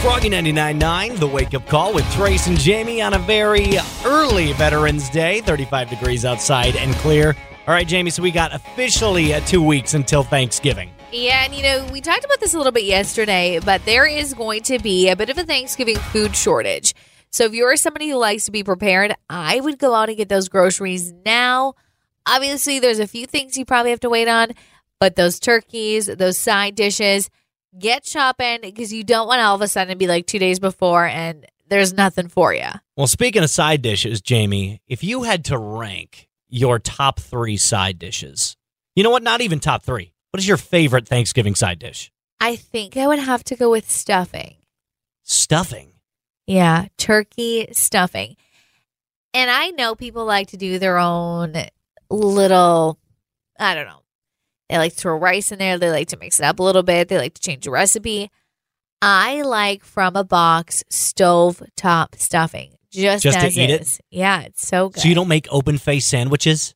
Froggy 0.00 0.30
99.9, 0.30 1.18
the 1.18 1.26
wake 1.26 1.54
up 1.54 1.66
call 1.66 1.92
with 1.92 2.08
Trace 2.12 2.46
and 2.46 2.56
Jamie 2.56 3.02
on 3.02 3.14
a 3.14 3.18
very 3.18 3.72
early 4.04 4.52
Veterans 4.52 5.10
Day. 5.10 5.40
35 5.40 5.90
degrees 5.90 6.24
outside 6.24 6.76
and 6.76 6.94
clear. 6.96 7.34
All 7.66 7.74
right, 7.74 7.86
Jamie, 7.86 8.10
so 8.10 8.22
we 8.22 8.30
got 8.30 8.54
officially 8.54 9.34
uh, 9.34 9.40
two 9.40 9.60
weeks 9.60 9.94
until 9.94 10.22
Thanksgiving. 10.22 10.90
Yeah, 11.10 11.44
and 11.44 11.52
you 11.52 11.64
know, 11.64 11.84
we 11.92 12.00
talked 12.00 12.24
about 12.24 12.38
this 12.38 12.54
a 12.54 12.58
little 12.58 12.70
bit 12.70 12.84
yesterday, 12.84 13.58
but 13.58 13.84
there 13.86 14.06
is 14.06 14.34
going 14.34 14.62
to 14.64 14.78
be 14.78 15.08
a 15.08 15.16
bit 15.16 15.30
of 15.30 15.38
a 15.38 15.44
Thanksgiving 15.44 15.96
food 15.96 16.36
shortage. 16.36 16.94
So 17.30 17.46
if 17.46 17.52
you're 17.52 17.76
somebody 17.76 18.08
who 18.08 18.18
likes 18.18 18.44
to 18.44 18.52
be 18.52 18.62
prepared, 18.62 19.14
I 19.28 19.58
would 19.58 19.78
go 19.78 19.94
out 19.94 20.08
and 20.08 20.16
get 20.16 20.28
those 20.28 20.48
groceries 20.48 21.12
now. 21.26 21.74
Obviously, 22.24 22.78
there's 22.78 23.00
a 23.00 23.08
few 23.08 23.26
things 23.26 23.58
you 23.58 23.64
probably 23.64 23.90
have 23.90 24.00
to 24.00 24.10
wait 24.10 24.28
on, 24.28 24.52
but 25.00 25.16
those 25.16 25.40
turkeys, 25.40 26.06
those 26.06 26.38
side 26.38 26.76
dishes, 26.76 27.30
get 27.78 28.06
shopping 28.06 28.58
because 28.62 28.92
you 28.92 29.04
don't 29.04 29.26
want 29.26 29.40
to 29.40 29.44
all 29.44 29.54
of 29.54 29.62
a 29.62 29.68
sudden 29.68 29.92
to 29.92 29.96
be 29.96 30.06
like 30.06 30.26
two 30.26 30.38
days 30.38 30.58
before 30.58 31.06
and 31.06 31.46
there's 31.68 31.92
nothing 31.92 32.28
for 32.28 32.54
you. 32.54 32.68
Well, 32.96 33.06
speaking 33.06 33.42
of 33.42 33.50
side 33.50 33.82
dishes, 33.82 34.20
Jamie, 34.20 34.80
if 34.86 35.04
you 35.04 35.24
had 35.24 35.44
to 35.46 35.58
rank 35.58 36.28
your 36.48 36.78
top 36.78 37.20
three 37.20 37.56
side 37.56 37.98
dishes, 37.98 38.56
you 38.94 39.02
know 39.02 39.10
what? 39.10 39.22
Not 39.22 39.40
even 39.40 39.60
top 39.60 39.84
three. 39.84 40.12
What 40.30 40.40
is 40.40 40.48
your 40.48 40.56
favorite 40.56 41.06
Thanksgiving 41.06 41.54
side 41.54 41.78
dish? 41.78 42.10
I 42.40 42.56
think 42.56 42.96
I 42.96 43.06
would 43.06 43.18
have 43.18 43.44
to 43.44 43.56
go 43.56 43.70
with 43.70 43.90
stuffing. 43.90 44.56
Stuffing. 45.22 45.92
Yeah, 46.46 46.86
turkey 46.96 47.68
stuffing. 47.72 48.36
And 49.34 49.50
I 49.50 49.70
know 49.70 49.94
people 49.94 50.24
like 50.24 50.48
to 50.48 50.56
do 50.56 50.78
their 50.78 50.98
own 50.98 51.54
little, 52.10 52.98
I 53.58 53.74
don't 53.74 53.86
know. 53.86 54.02
They 54.68 54.78
like 54.78 54.92
to 54.94 54.98
throw 54.98 55.16
rice 55.16 55.50
in 55.52 55.58
there. 55.58 55.78
They 55.78 55.90
like 55.90 56.08
to 56.08 56.16
mix 56.16 56.38
it 56.40 56.44
up 56.44 56.58
a 56.58 56.62
little 56.62 56.82
bit. 56.82 57.08
They 57.08 57.18
like 57.18 57.34
to 57.34 57.40
change 57.40 57.64
the 57.64 57.70
recipe. 57.70 58.30
I 59.00 59.42
like 59.42 59.84
from 59.84 60.16
a 60.16 60.24
box 60.24 60.84
stove 60.90 61.62
top 61.76 62.16
stuffing. 62.16 62.72
Just, 62.90 63.22
Just 63.22 63.38
to 63.38 63.46
as 63.46 63.58
eat 63.58 63.70
it? 63.70 63.80
is. 63.82 64.00
Yeah, 64.10 64.42
it's 64.42 64.66
so 64.66 64.88
good. 64.88 65.00
So 65.02 65.08
you 65.08 65.14
don't 65.14 65.28
make 65.28 65.46
open 65.50 65.78
face 65.78 66.06
sandwiches? 66.06 66.74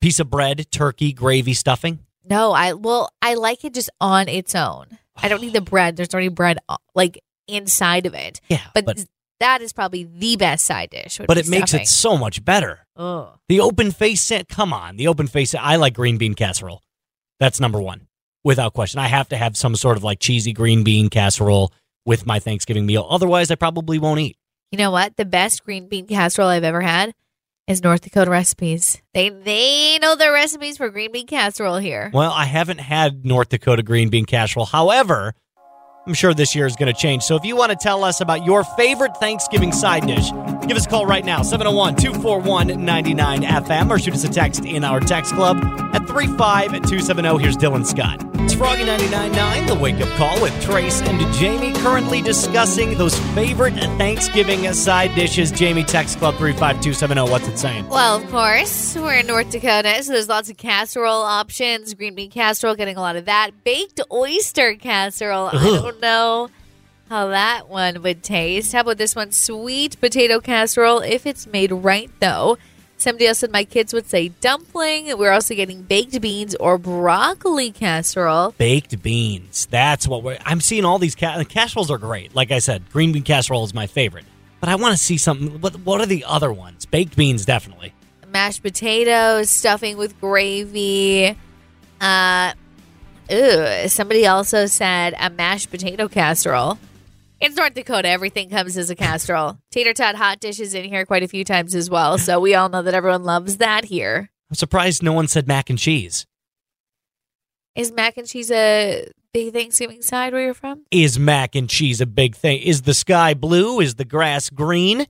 Piece 0.00 0.20
of 0.20 0.28
bread, 0.30 0.66
turkey, 0.70 1.12
gravy, 1.12 1.54
stuffing? 1.54 2.00
No, 2.24 2.52
I 2.52 2.74
well, 2.74 3.10
I 3.22 3.34
like 3.34 3.64
it 3.64 3.74
just 3.74 3.90
on 4.00 4.28
its 4.28 4.54
own. 4.54 4.86
I 5.16 5.28
don't 5.28 5.40
need 5.40 5.52
the 5.54 5.60
bread. 5.60 5.96
There's 5.96 6.12
already 6.12 6.28
bread 6.28 6.58
uh, 6.68 6.76
like 6.94 7.18
inside 7.48 8.06
of 8.06 8.14
it. 8.14 8.40
Yeah, 8.48 8.60
But, 8.74 8.84
but 8.84 9.04
that 9.40 9.62
is 9.62 9.72
probably 9.72 10.04
the 10.04 10.36
best 10.36 10.64
side 10.64 10.90
dish. 10.90 11.20
but 11.26 11.38
it 11.38 11.48
makes 11.48 11.70
stuffing. 11.70 11.82
it 11.84 11.88
so 11.88 12.16
much 12.16 12.44
better. 12.44 12.80
Ugh. 12.96 13.28
The 13.48 13.60
open 13.60 13.90
face 13.90 14.22
sa- 14.22 14.42
come 14.48 14.72
on, 14.72 14.96
the 14.96 15.08
open 15.08 15.26
face 15.26 15.54
I 15.54 15.76
like 15.76 15.94
green 15.94 16.18
bean 16.18 16.34
casserole. 16.34 16.82
That's 17.40 17.60
number 17.60 17.80
1 17.80 18.06
without 18.42 18.74
question. 18.74 19.00
I 19.00 19.08
have 19.08 19.28
to 19.30 19.36
have 19.36 19.56
some 19.56 19.74
sort 19.76 19.96
of 19.96 20.04
like 20.04 20.20
cheesy 20.20 20.52
green 20.52 20.84
bean 20.84 21.08
casserole 21.08 21.72
with 22.06 22.26
my 22.26 22.38
Thanksgiving 22.38 22.86
meal. 22.86 23.06
Otherwise, 23.08 23.50
I 23.50 23.54
probably 23.54 23.98
won't 23.98 24.20
eat. 24.20 24.36
You 24.70 24.78
know 24.78 24.90
what? 24.90 25.16
The 25.16 25.24
best 25.24 25.64
green 25.64 25.88
bean 25.88 26.06
casserole 26.06 26.48
I've 26.48 26.64
ever 26.64 26.80
had 26.80 27.14
is 27.66 27.82
North 27.82 28.02
Dakota 28.02 28.30
recipes. 28.30 29.00
They 29.14 29.30
they 29.30 29.98
know 30.00 30.16
their 30.16 30.32
recipes 30.32 30.76
for 30.76 30.90
green 30.90 31.12
bean 31.12 31.26
casserole 31.26 31.78
here. 31.78 32.10
Well, 32.12 32.32
I 32.32 32.44
haven't 32.44 32.80
had 32.80 33.24
North 33.24 33.48
Dakota 33.48 33.82
green 33.82 34.10
bean 34.10 34.26
casserole. 34.26 34.66
However, 34.66 35.34
I'm 36.06 36.14
sure 36.14 36.34
this 36.34 36.54
year 36.54 36.66
is 36.66 36.76
going 36.76 36.92
to 36.92 36.98
change. 36.98 37.22
So 37.22 37.36
if 37.36 37.44
you 37.44 37.56
want 37.56 37.70
to 37.70 37.76
tell 37.76 38.04
us 38.04 38.20
about 38.20 38.44
your 38.44 38.62
favorite 38.62 39.16
Thanksgiving 39.16 39.72
side 39.72 40.06
dish, 40.06 40.30
give 40.66 40.76
us 40.76 40.84
a 40.84 40.88
call 40.88 41.06
right 41.06 41.24
now 41.24 41.42
701 41.42 41.96
241 41.96 42.68
99FM 42.68 43.90
or 43.90 43.98
shoot 43.98 44.12
us 44.12 44.24
a 44.24 44.28
text 44.28 44.66
in 44.66 44.84
our 44.84 45.00
text 45.00 45.34
club 45.34 45.83
at 46.04 46.10
35270. 46.10 47.42
Here's 47.42 47.56
Dylan 47.56 47.86
Scott. 47.86 48.20
It's 48.44 48.54
Froggy 48.54 48.84
99.9, 48.84 49.66
the 49.66 49.74
wake 49.74 50.00
up 50.00 50.08
call 50.16 50.40
with 50.40 50.52
Trace 50.62 51.00
and 51.02 51.34
Jamie, 51.34 51.72
currently 51.80 52.20
discussing 52.20 52.96
those 52.98 53.18
favorite 53.34 53.74
Thanksgiving 53.96 54.70
side 54.72 55.14
dishes. 55.14 55.50
Jamie, 55.50 55.84
text 55.84 56.18
club 56.18 56.34
35270. 56.36 57.30
What's 57.30 57.48
it 57.48 57.58
saying? 57.58 57.88
Well, 57.88 58.16
of 58.16 58.30
course, 58.30 58.94
we're 58.96 59.14
in 59.14 59.26
North 59.26 59.50
Dakota, 59.50 60.02
so 60.02 60.12
there's 60.12 60.28
lots 60.28 60.50
of 60.50 60.56
casserole 60.56 61.22
options. 61.22 61.94
Green 61.94 62.14
bean 62.14 62.30
casserole, 62.30 62.74
getting 62.74 62.96
a 62.96 63.00
lot 63.00 63.16
of 63.16 63.24
that. 63.24 63.64
Baked 63.64 64.00
oyster 64.12 64.74
casserole. 64.74 65.48
I 65.48 65.52
don't 65.52 66.00
know 66.00 66.50
how 67.08 67.28
that 67.28 67.68
one 67.68 68.02
would 68.02 68.22
taste. 68.22 68.72
How 68.72 68.80
about 68.80 68.98
this 68.98 69.16
one? 69.16 69.32
Sweet 69.32 69.98
potato 70.00 70.40
casserole, 70.40 71.00
if 71.00 71.26
it's 71.26 71.46
made 71.46 71.72
right, 71.72 72.10
though. 72.20 72.58
Somebody 73.04 73.26
else 73.26 73.40
said 73.40 73.52
my 73.52 73.64
kids 73.64 73.92
would 73.92 74.06
say 74.06 74.28
dumpling. 74.40 75.16
We're 75.18 75.30
also 75.30 75.54
getting 75.54 75.82
baked 75.82 76.18
beans 76.22 76.54
or 76.54 76.78
broccoli 76.78 77.70
casserole. 77.70 78.54
baked 78.56 79.02
beans. 79.02 79.66
That's 79.70 80.08
what 80.08 80.22
we're. 80.22 80.38
I'm 80.46 80.62
seeing 80.62 80.86
all 80.86 80.98
these 80.98 81.14
ca- 81.14 81.44
casseroles 81.44 81.90
are 81.90 81.98
great. 81.98 82.34
Like 82.34 82.50
I 82.50 82.60
said, 82.60 82.90
green 82.90 83.12
bean 83.12 83.22
casserole 83.22 83.62
is 83.64 83.74
my 83.74 83.86
favorite. 83.86 84.24
But 84.58 84.70
I 84.70 84.76
want 84.76 84.96
to 84.96 85.04
see 85.04 85.18
something. 85.18 85.60
What 85.60 85.74
What 85.80 86.00
are 86.00 86.06
the 86.06 86.24
other 86.26 86.50
ones? 86.50 86.86
Baked 86.86 87.14
beans, 87.14 87.44
definitely. 87.44 87.92
mashed 88.26 88.62
potatoes, 88.62 89.50
stuffing 89.50 89.98
with 89.98 90.18
gravy. 90.20 91.36
Uh, 92.00 92.52
ooh, 93.30 93.86
somebody 93.88 94.26
also 94.26 94.64
said 94.64 95.14
a 95.20 95.28
mashed 95.28 95.70
potato 95.70 96.08
casserole. 96.08 96.78
It's 97.44 97.56
North 97.56 97.74
Dakota. 97.74 98.08
Everything 98.08 98.48
comes 98.48 98.78
as 98.78 98.88
a 98.88 98.94
casserole. 98.94 99.58
Tater 99.70 99.92
tot 99.92 100.14
hot 100.14 100.40
dishes 100.40 100.72
in 100.72 100.86
here 100.86 101.04
quite 101.04 101.22
a 101.22 101.28
few 101.28 101.44
times 101.44 101.74
as 101.74 101.90
well. 101.90 102.16
So 102.16 102.40
we 102.40 102.54
all 102.54 102.70
know 102.70 102.80
that 102.80 102.94
everyone 102.94 103.24
loves 103.24 103.58
that 103.58 103.84
here. 103.84 104.30
I'm 104.50 104.54
surprised 104.54 105.02
no 105.02 105.12
one 105.12 105.28
said 105.28 105.46
mac 105.46 105.68
and 105.68 105.78
cheese. 105.78 106.24
Is 107.76 107.92
mac 107.92 108.16
and 108.16 108.26
cheese 108.26 108.50
a 108.50 109.08
big 109.34 109.52
Thanksgiving 109.52 110.00
side 110.00 110.32
where 110.32 110.40
you're 110.40 110.54
from? 110.54 110.86
Is 110.90 111.18
mac 111.18 111.54
and 111.54 111.68
cheese 111.68 112.00
a 112.00 112.06
big 112.06 112.34
thing? 112.34 112.62
Is 112.62 112.80
the 112.80 112.94
sky 112.94 113.34
blue? 113.34 113.78
Is 113.78 113.96
the 113.96 114.06
grass 114.06 114.48
green? 114.48 115.04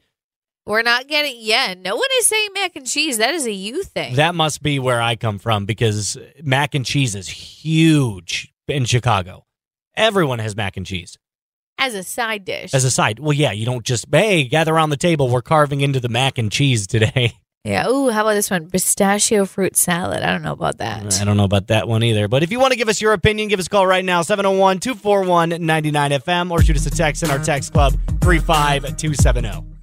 We're 0.66 0.82
not 0.82 1.06
getting, 1.06 1.36
yeah, 1.38 1.74
no 1.78 1.94
one 1.94 2.08
is 2.18 2.26
saying 2.26 2.48
mac 2.52 2.74
and 2.74 2.84
cheese. 2.84 3.18
That 3.18 3.34
is 3.34 3.46
a 3.46 3.52
you 3.52 3.84
thing. 3.84 4.16
That 4.16 4.34
must 4.34 4.60
be 4.60 4.80
where 4.80 5.00
I 5.00 5.14
come 5.14 5.38
from 5.38 5.66
because 5.66 6.18
mac 6.42 6.74
and 6.74 6.84
cheese 6.84 7.14
is 7.14 7.28
huge 7.28 8.52
in 8.66 8.86
Chicago. 8.86 9.46
Everyone 9.96 10.40
has 10.40 10.56
mac 10.56 10.76
and 10.76 10.84
cheese 10.84 11.16
as 11.78 11.94
a 11.94 12.02
side 12.02 12.44
dish. 12.44 12.74
as 12.74 12.84
a 12.84 12.90
side. 12.90 13.18
Well, 13.18 13.32
yeah, 13.32 13.52
you 13.52 13.66
don't 13.66 13.84
just 13.84 14.06
hey 14.10 14.44
gather 14.44 14.74
around 14.74 14.90
the 14.90 14.96
table. 14.96 15.28
We're 15.28 15.42
carving 15.42 15.80
into 15.80 16.00
the 16.00 16.08
mac 16.08 16.38
and 16.38 16.50
cheese 16.50 16.86
today. 16.86 17.34
yeah. 17.64 17.88
Ooh, 17.88 18.10
how 18.10 18.22
about 18.22 18.34
this 18.34 18.50
one? 18.50 18.70
Pistachio 18.70 19.44
fruit 19.44 19.76
salad. 19.76 20.22
I 20.22 20.32
don't 20.32 20.42
know 20.42 20.52
about 20.52 20.78
that. 20.78 21.20
I 21.20 21.24
don't 21.24 21.36
know 21.36 21.44
about 21.44 21.68
that 21.68 21.88
one 21.88 22.02
either. 22.02 22.28
But 22.28 22.42
if 22.42 22.50
you 22.52 22.60
want 22.60 22.72
to 22.72 22.78
give 22.78 22.88
us 22.88 23.00
your 23.00 23.12
opinion, 23.12 23.48
give 23.48 23.60
us 23.60 23.66
a 23.66 23.70
call 23.70 23.86
right 23.86 24.04
now 24.04 24.22
701 24.22 24.80
241 24.80 25.50
99FM 25.50 26.50
or 26.50 26.62
shoot 26.62 26.76
us 26.76 26.86
a 26.86 26.90
text 26.90 27.22
in 27.22 27.30
our 27.30 27.38
text 27.38 27.72
club 27.72 27.94
35270. 28.20 29.73